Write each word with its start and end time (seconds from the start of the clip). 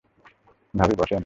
ভাবি, 0.73 0.95
বসেন। 0.95 1.19